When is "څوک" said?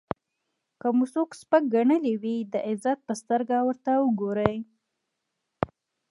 1.13-1.29